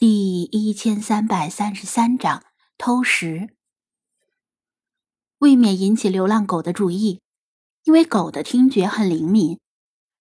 [0.00, 2.42] 第一千三百三十三章
[2.78, 3.50] 偷食，
[5.36, 7.20] 未免引起流浪狗的注意，
[7.84, 9.60] 因为狗的听觉很灵敏，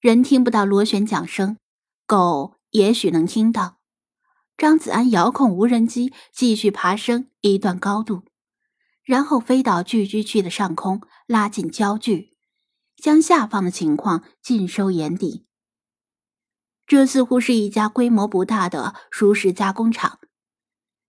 [0.00, 1.58] 人听不到螺旋桨声，
[2.06, 3.76] 狗也许能听到。
[4.56, 8.22] 张子安遥控无人机继续爬升一段高度，
[9.04, 12.34] 然后飞到聚居区的上空，拉近焦距，
[12.96, 15.45] 将下方的情况尽收眼底。
[16.86, 20.20] 这似乎是一家规模不大的熟食加工厂，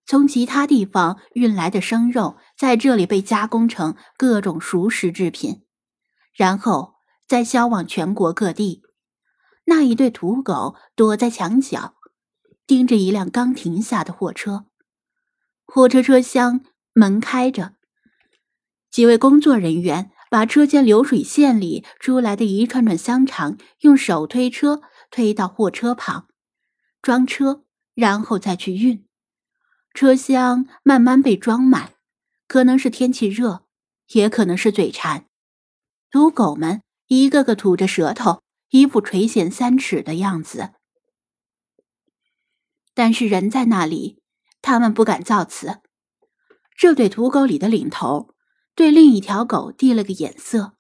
[0.08, 5.64] 从其他地方运来的生肉在这里被加工成各种熟食制品，
[6.34, 6.96] 然后
[7.28, 8.82] 再销往全国各地。
[9.66, 11.96] 那一对土狗躲在墙角，
[12.66, 14.66] 盯着一辆刚停下的货车。
[15.66, 16.62] 货车车厢
[16.94, 17.74] 门开着，
[18.90, 24.82] 几位工作人员把车间流水线里出来的一串串香肠用手推车。
[25.10, 26.28] 推到货车旁，
[27.02, 29.06] 装车，然后再去运。
[29.94, 31.96] 车厢慢慢被装满，
[32.48, 33.66] 可能是天气热，
[34.10, 35.28] 也可能是嘴馋。
[36.12, 40.74] 土狗们一个个吐着舌头，一副垂涎三尺的样子。
[42.94, 44.22] 但是人在那里，
[44.62, 45.82] 他们不敢造次。
[46.76, 48.36] 这对土狗里的领头
[48.76, 50.78] 对另一条狗递了个眼色，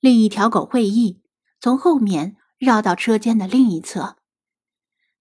[0.00, 1.22] 另一条狗会意，
[1.60, 2.36] 从后面。
[2.62, 4.18] 绕到车间的另一侧，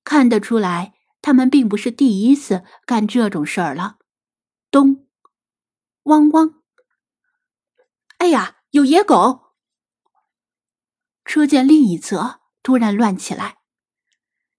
[0.04, 3.98] 看得出来，他们并不是第一次干这种事儿了。
[4.70, 5.08] 咚，
[6.04, 6.62] 汪汪！
[8.20, 9.56] 哎呀，有野狗！
[11.26, 13.58] 车间另一侧突然乱起来，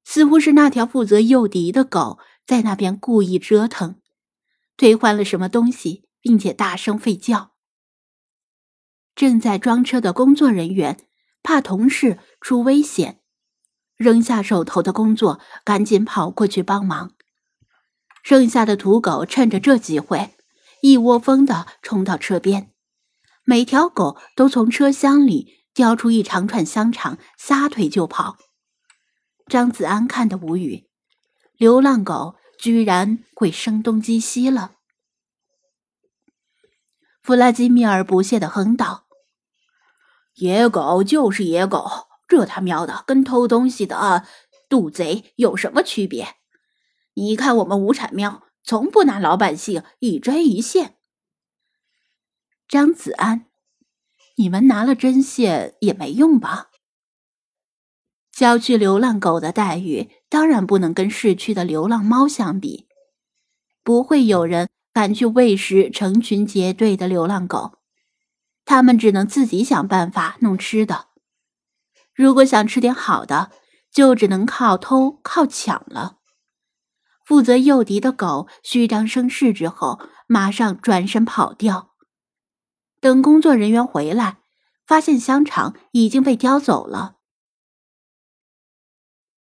[0.03, 4.01] 似乎是那条负责诱敌的狗在那边故意折腾，
[4.77, 7.53] 推翻了什么东西，并且大声吠叫。
[9.15, 11.07] 正在装车的工作人员。
[11.45, 13.21] 怕同事出危险，
[13.97, 17.13] 扔下手头的工作，赶紧跑过去帮忙。
[18.23, 20.35] 剩下的土狗趁着这机会，
[20.83, 22.73] 一窝蜂的冲到车边，
[23.45, 28.37] 每条狗都从车厢里叼出一长串香肠，撒腿就跑。
[29.47, 30.89] 张子安看得无语，
[31.57, 34.73] 流浪狗居然会声东击西了。
[37.23, 39.07] 弗拉基米尔不屑的哼道。
[40.35, 44.25] 野狗就是野狗，这他喵的跟偷东西的
[44.67, 46.37] 渡贼有什么区别？
[47.13, 50.95] 你看我们无产庙从不拿老百姓一针一线。
[52.67, 53.45] 张子安，
[54.37, 56.71] 你们拿了针线也没用吧？
[58.33, 62.89] 郊区流浪狗的待遇当然不能跟市区的流浪猫相比，
[63.85, 67.75] 不会有人敢去喂食成群结队的流浪狗。
[68.65, 71.12] 他们只能自己想办法弄吃的。
[72.15, 73.51] 如果想吃点好的，
[73.91, 76.19] 就只能靠偷、靠抢了。
[77.25, 81.95] 负责诱敌的狗虚张声势之后，马上转身跑掉。
[83.01, 84.39] 等工作人员回来，
[84.87, 87.17] 发现香肠已经被叼走了。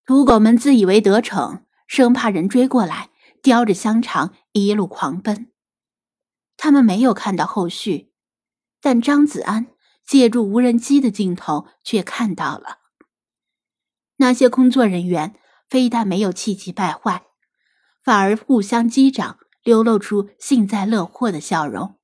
[0.06, 3.10] 土狗们自以为得逞，生怕人追过来，
[3.44, 5.52] 叼着香肠一路狂奔。
[6.56, 8.12] 他们没有看到后续。
[8.80, 9.68] 但张子安
[10.08, 12.80] 借助无人机的镜头却看到了，
[14.16, 15.36] 那些工作人员
[15.70, 17.28] 非但没有气急败坏，
[18.02, 22.00] 反而互相击掌，流露出幸灾乐祸的笑容。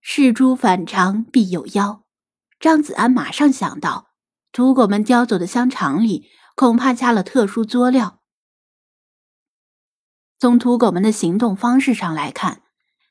[0.00, 2.04] 事出反常必有妖，
[2.58, 4.08] 张子安马上想到，
[4.50, 8.20] 土狗们叼走的香肠里恐怕加了特殊佐料。
[10.38, 12.62] 从土狗们的行动方式上来看。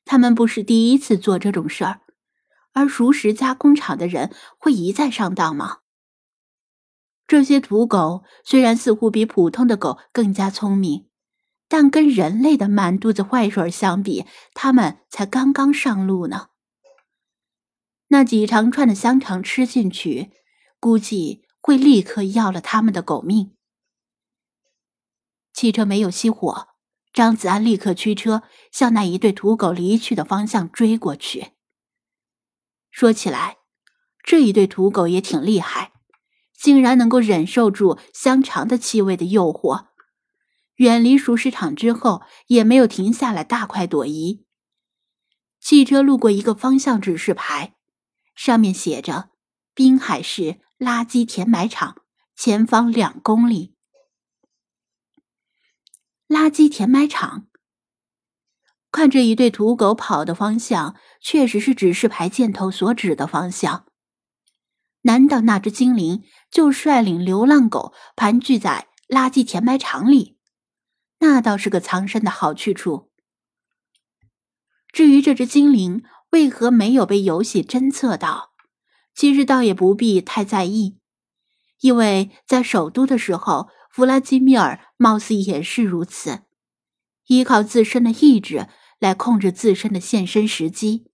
[0.04, 2.02] 他们不是第一次做这种事儿，
[2.74, 5.80] 而熟食加工厂的人会一再上当吗？
[7.28, 11.08] 这些土狗虽然似乎比普通的狗更加聪明，
[11.68, 16.50] 但跟人类的满肚子坏水相比，它们才刚刚上路呢。
[18.08, 20.31] 那几长串的香肠吃进去，
[20.80, 23.56] 估计会立刻要了他们的狗命。
[25.54, 26.68] 汽车没有熄火。
[27.13, 31.51] 张子安立刻驱车向那一对土狗离去的方向追过去。
[32.92, 33.58] 说起来，
[34.24, 35.94] 这一对土狗也挺厉害，
[36.54, 39.88] 竟然能够忍受住香肠的气味的诱惑，
[40.76, 44.46] 远离熟食场之后也没有停下来大快朵颐。
[45.60, 47.76] 汽车路过一个方向指示牌，
[48.36, 49.30] 上面写着
[49.74, 52.02] “滨海市垃圾填埋场，
[52.36, 53.76] 前方两公里”。
[56.28, 57.48] 垃圾填埋场。
[59.01, 63.88] 看这一对土狗跑的方向，确实是指示牌箭头所指的方向。
[65.01, 66.21] 难道那只精灵
[66.51, 70.38] 就率领流浪狗盘踞在垃圾填埋场里？
[71.18, 73.09] 那倒是个藏身的好去处。
[74.94, 78.51] 至于这只精灵为何没有被游戏侦测到，
[79.15, 81.00] 其实倒也不必太在意，
[81.80, 86.44] 因为在首都的时候，弗拉基米尔貌似也是如此，
[87.25, 88.68] 依靠自身的意志
[89.01, 91.07] 来控制自身的现身时机，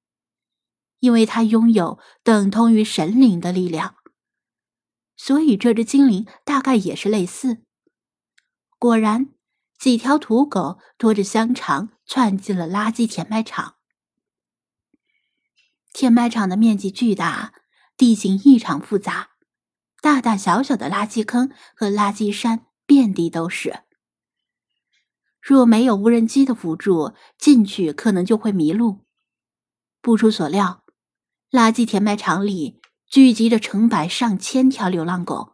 [1.00, 3.96] 因为他拥有等同于神灵的力量。
[5.16, 7.64] 所以这只精灵大概也是类似。
[8.78, 9.30] 果然，
[9.80, 13.78] 几条土狗拖着香肠窜进了垃圾填埋场。
[15.94, 17.54] 填埋场的面积巨大，
[17.96, 19.30] 地形异常复杂，
[20.02, 23.87] 大大小小的垃圾坑和垃圾山遍地都是。
[25.48, 29.06] 若没有无人机的辅助，进去可能就会迷路。
[30.02, 30.84] 不出所料，
[31.50, 32.82] 垃圾填埋场里。
[33.10, 35.54] 聚集着成百上千条流浪狗，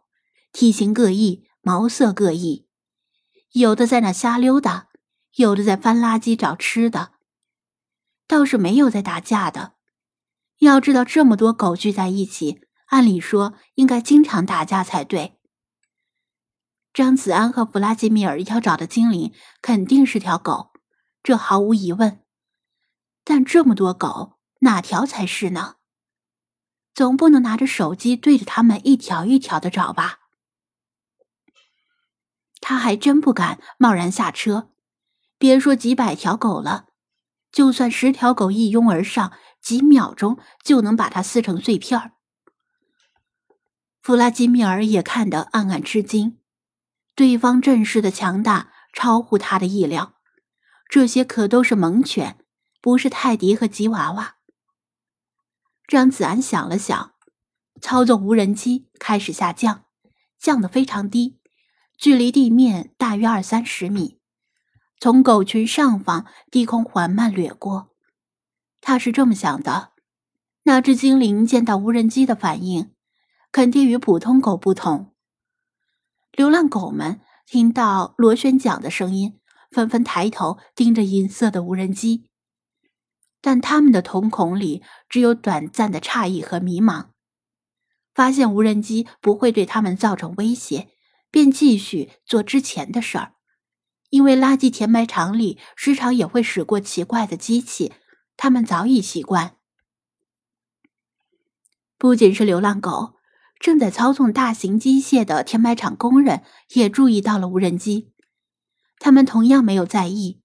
[0.50, 2.66] 体型各异，毛色各异，
[3.52, 4.88] 有的在那瞎溜达，
[5.36, 7.12] 有的在翻垃圾找吃的，
[8.26, 9.74] 倒是没有在打架的。
[10.58, 15.38] 要知道，这么多狗聚在一起，按理说应该经常打架才对。
[16.94, 20.70] 张子安和弗拉基米尔要找的精灵肯定是条狗，
[21.24, 22.20] 这毫无疑问。
[23.24, 25.74] 但这么多狗，哪条才是呢？
[26.94, 30.20] 总不能拿着手机对着他们一条一条的找吧？
[32.60, 34.70] 他还真不敢贸然下车。
[35.36, 36.86] 别说几百条狗了，
[37.50, 42.12] 就算十条狗一拥而上，几秒钟就能把它撕成碎片。
[44.00, 46.38] 弗拉基米尔也看得暗暗吃惊，
[47.14, 50.14] 对方阵势的强大超乎他的意料。
[50.88, 52.38] 这些可都是猛犬，
[52.80, 54.36] 不是泰迪和吉娃娃。
[55.86, 57.14] 张子安想了想，
[57.80, 59.84] 操纵无人机开始下降，
[60.38, 61.38] 降得非常低，
[61.96, 64.20] 距离地面大约二三十米，
[64.98, 67.90] 从狗群上方低空缓慢掠过。
[68.80, 69.92] 他是这么想的：
[70.64, 72.92] 那只精灵见到无人机的反应，
[73.50, 75.13] 肯定与普通狗不同。
[76.36, 79.38] 流浪狗们听到螺旋桨的声音，
[79.70, 82.28] 纷纷抬头盯着银色的无人机。
[83.40, 87.10] 但他们的瞳孔里只有短暂的诧异和迷茫，
[88.12, 90.88] 发现无人机不会对他们造成威胁，
[91.30, 93.34] 便继续做之前的事儿。
[94.10, 97.92] 因为垃圾填埋场里时常也会驶过奇怪的机器，
[98.36, 99.56] 他们早已习惯。
[101.96, 103.14] 不仅是流浪狗，
[103.58, 106.42] 正在操纵大型机械的填埋场工人
[106.74, 108.12] 也注意到了无人机，
[108.98, 110.40] 他们同样没有在意，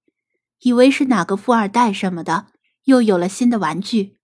[0.60, 2.48] 以为是哪个富二代什么的。
[2.86, 4.18] 又有了新的玩具。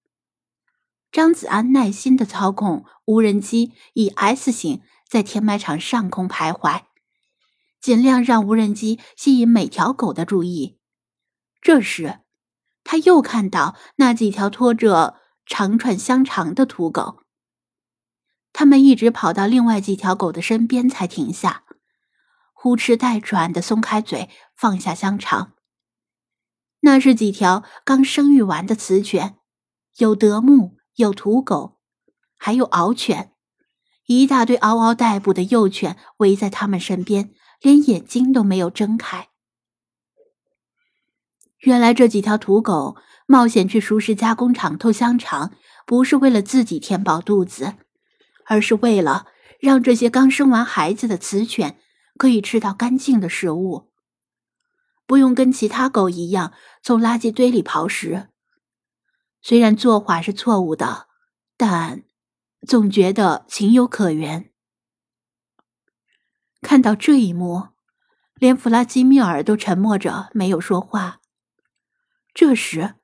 [1.11, 6.81] 张子安耐心的操控无人机，以 S 型在填埋场上空徘徊，
[7.79, 10.79] 尽量让无人机吸引每条狗的注意。
[11.61, 12.21] 这时，
[12.83, 15.15] 他又看到那几条拖着
[15.45, 17.19] 长串香肠的土狗，
[18.57, 21.66] 他们一直跑到另外几条狗的身边才停下，
[22.54, 25.56] 呼哧带喘的松开嘴，放下香肠。
[26.80, 29.36] 那是几条刚生育完的雌犬，
[29.98, 31.81] 有德牧，有土狗，
[32.38, 33.34] 还有獒犬，
[34.06, 39.28] 一大堆嗷嗷待哺的幼犬围在他们身边，连眼睛都没有睁开。
[41.59, 42.95] 原来这几条土狗
[43.28, 45.52] 冒险去熟食加工厂偷香肠，
[45.85, 47.74] 不是为了自己填饱肚子，
[48.45, 49.28] 而是为了
[49.59, 51.80] 让这些刚生完孩子的雌犬
[52.18, 53.92] 可以吃到干净的食物。
[55.06, 58.30] 不用跟其他狗一样从垃圾堆里刨食，
[59.42, 61.07] 虽然做法是错误的，
[61.57, 62.04] 但
[62.68, 64.52] 总觉得情有可原。
[66.61, 67.68] 看到这一幕，
[68.35, 71.21] 连弗拉基米尔都沉默着没有说话。
[72.33, 72.95] 这时，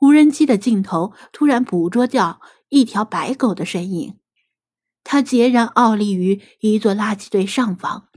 [0.00, 4.19] 无人机的镜头突然捕捉到一条白狗的身影，
[5.02, 8.08] 他孑然傲立于一座垃圾堆上方，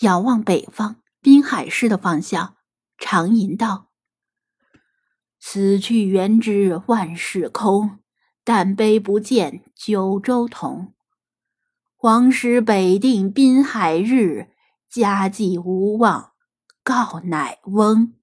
[0.00, 1.02] 仰望北方。
[1.20, 2.56] 滨海市的方向，
[2.96, 3.90] 长吟道
[5.40, 7.98] ：“死去元知万事空，
[8.44, 10.94] 但悲不见九州同。
[11.98, 14.52] 王师北定滨海日，
[14.88, 16.32] 家祭无忘
[16.84, 18.14] 告乃翁。”